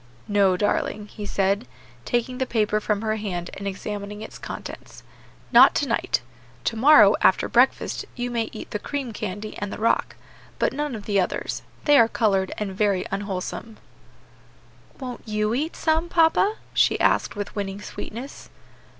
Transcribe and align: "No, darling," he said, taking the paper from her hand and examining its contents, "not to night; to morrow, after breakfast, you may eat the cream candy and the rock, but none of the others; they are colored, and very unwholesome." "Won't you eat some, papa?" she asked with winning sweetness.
"No, 0.27 0.57
darling," 0.57 1.09
he 1.09 1.27
said, 1.27 1.67
taking 2.05 2.39
the 2.39 2.47
paper 2.47 2.79
from 2.79 3.03
her 3.03 3.17
hand 3.17 3.51
and 3.53 3.67
examining 3.67 4.23
its 4.23 4.39
contents, 4.39 5.03
"not 5.51 5.75
to 5.75 5.87
night; 5.87 6.21
to 6.63 6.75
morrow, 6.75 7.15
after 7.21 7.47
breakfast, 7.47 8.03
you 8.15 8.31
may 8.31 8.49
eat 8.51 8.71
the 8.71 8.79
cream 8.79 9.13
candy 9.13 9.55
and 9.59 9.71
the 9.71 9.77
rock, 9.77 10.15
but 10.57 10.73
none 10.73 10.95
of 10.95 11.05
the 11.05 11.19
others; 11.19 11.61
they 11.85 11.99
are 11.99 12.07
colored, 12.07 12.51
and 12.57 12.71
very 12.75 13.05
unwholesome." 13.11 13.77
"Won't 14.99 15.21
you 15.27 15.53
eat 15.53 15.75
some, 15.75 16.09
papa?" 16.09 16.55
she 16.73 16.99
asked 16.99 17.35
with 17.35 17.55
winning 17.55 17.79
sweetness. 17.79 18.49